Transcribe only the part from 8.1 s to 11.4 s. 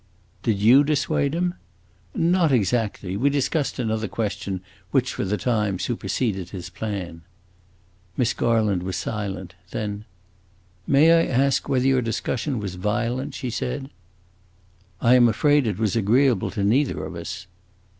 Miss Garland was silent. Then "May I